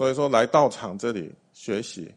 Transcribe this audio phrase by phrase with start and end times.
[0.00, 2.10] 所以说来道场这里学习，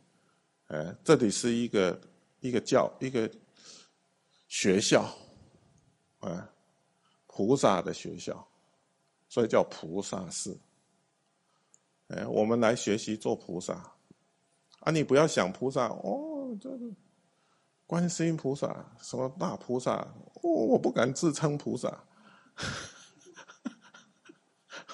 [0.68, 2.00] 哎，这里是一个
[2.40, 3.30] 一个教一个
[4.48, 5.14] 学校，
[6.22, 6.50] 啊，
[7.28, 8.48] 菩萨的学校，
[9.28, 10.58] 所以叫菩萨寺。
[12.08, 13.74] 哎，我们来学习做菩萨，
[14.80, 16.86] 啊，你不要想菩萨哦，这个
[17.86, 22.02] 观世音菩萨什么大菩萨，我我不敢自称菩萨。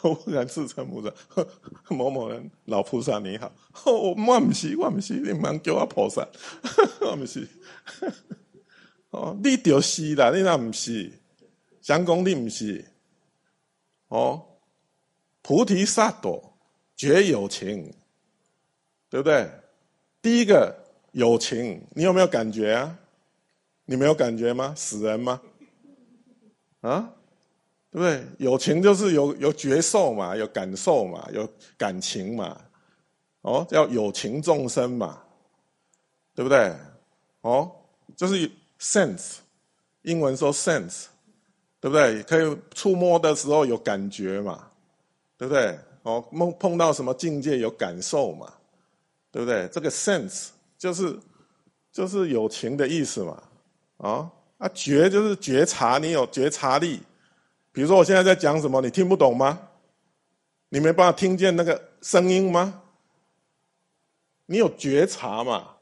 [0.02, 1.14] 我不敢自称菩萨，
[1.90, 3.52] 某某人老菩萨你好，
[3.86, 6.28] 我我不是，我不是，你忙叫我菩萨，
[7.02, 7.48] 我不是。
[9.12, 11.12] 哦，你就是啦，你那不是，
[11.82, 12.86] 想讲你不是。
[14.10, 14.46] 哦，
[15.42, 16.54] 菩提萨埵
[16.96, 17.94] 觉有情，
[19.10, 19.50] 对不对？
[20.22, 20.76] 第一个
[21.12, 22.98] 有情，你有没有感觉啊？
[23.86, 24.74] 你没有感觉吗？
[24.78, 25.42] 死人吗？
[26.82, 27.14] 啊？
[27.92, 28.24] 对不对？
[28.38, 32.56] 有情就是有有觉受嘛，有感受嘛，有感情嘛，
[33.42, 35.20] 哦，叫有情众生嘛，
[36.36, 36.72] 对不对？
[37.42, 37.72] 哦，
[38.16, 39.38] 就是 sense，
[40.04, 41.06] 英文说 sense，
[41.80, 42.22] 对不对？
[42.24, 44.68] 可以触摸的时候有感觉嘛，
[45.36, 45.76] 对不对？
[46.04, 48.54] 哦，碰碰到什么境界有感受嘛，
[49.32, 49.68] 对不对？
[49.70, 51.18] 这个 sense 就是
[51.92, 53.44] 就是有情的意思嘛，
[53.98, 57.02] 啊啊觉就是觉察，你有觉察力。
[57.80, 59.70] 比如说，我现在在讲什么，你听不懂吗？
[60.68, 62.82] 你没办法听见那个声音吗？
[64.48, 65.76] 你有觉察嘛？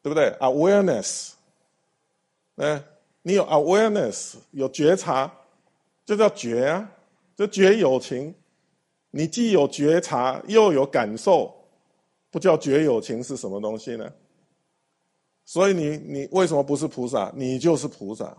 [0.00, 1.32] 对不对？Awareness，
[2.56, 2.82] 哎，
[3.20, 5.30] 你有 awareness，有觉察，
[6.06, 6.90] 就叫觉啊，
[7.36, 8.34] 就觉有情。
[9.10, 11.54] 你既有觉察，又有感受，
[12.30, 14.10] 不叫觉有情是什么东西呢？
[15.44, 17.30] 所以你你为什么不是菩萨？
[17.36, 18.34] 你就是菩萨，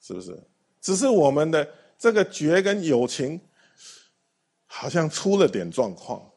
[0.00, 0.42] 是不是？
[0.80, 1.68] 只是我们的
[1.98, 3.40] 这个觉跟友情，
[4.66, 6.30] 好像出了点状况，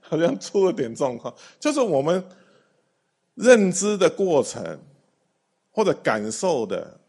[0.00, 2.24] 好像出了点状况，就是我们
[3.34, 4.80] 认知的过程
[5.72, 7.00] 或者感受的，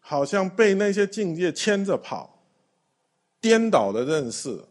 [0.00, 2.42] 好像被那些境界牵着跑，
[3.40, 4.64] 颠倒的认识，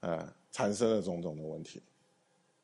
[0.00, 1.82] 啊，产生了种种的问题，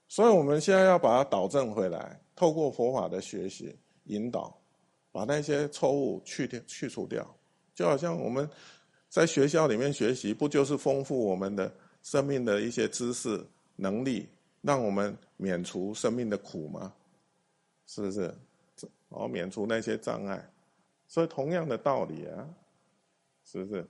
[0.07, 4.62] 所以我们现在要把它导正回来，透过佛法的学习引导。
[5.13, 7.23] 把那些错误去掉、去除掉，
[7.75, 8.49] 就好像我们
[9.11, 11.71] 在学校里面学习，不就是丰富我们的
[12.03, 13.47] 生命的一些知识、
[13.77, 14.27] 能力，
[14.63, 16.93] 让我们免除生命的苦吗？
[17.87, 18.35] 是不是？
[19.11, 20.51] 哦，免除那些障碍，
[21.07, 22.49] 所以同样的道理啊，
[23.45, 23.87] 是不是？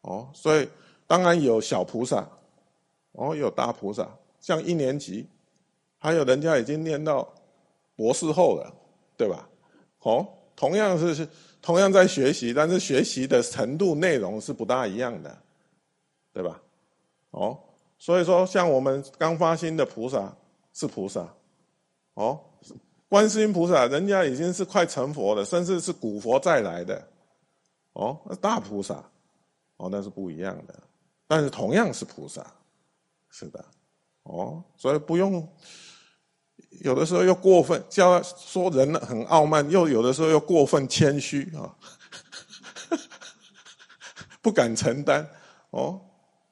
[0.00, 0.68] 哦，所以
[1.06, 2.28] 当然有小菩萨，
[3.12, 5.24] 哦，有大菩萨，像一年级，
[5.98, 7.32] 还有人家已经念到
[7.94, 8.74] 博士后了，
[9.16, 9.48] 对吧？
[10.00, 10.34] 哦。
[10.58, 11.28] 同样是
[11.62, 15.38] 同样在学习，但是学习的程度内容是不大一样的，
[16.32, 16.60] 对吧？
[17.30, 17.56] 哦，
[17.96, 20.36] 所以说像我们刚发心的菩萨
[20.72, 21.32] 是菩萨，
[22.14, 22.40] 哦，
[23.08, 27.08] 观世音菩萨人家已经是快成佛了，甚至是古佛再来的，
[27.92, 28.96] 哦，大菩萨，
[29.76, 30.74] 哦，那是不一样的，
[31.28, 32.44] 但是同样是菩萨，
[33.30, 33.64] 是的，
[34.24, 35.48] 哦，所以不用。
[36.70, 41.74] 有的时候又过分，叫说人很傲慢，又有的时候又过分谦虚啊，
[44.40, 45.28] 不敢承担
[45.70, 46.00] 哦，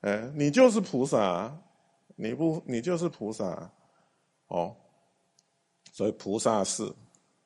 [0.01, 1.57] 哎，你就是菩萨，
[2.17, 3.71] 你不，你就是菩萨，
[4.49, 4.75] 哦，
[5.93, 6.83] 所以菩萨是，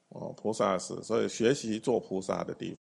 [0.08, 2.76] 哦，菩萨是，所以学习做菩萨的地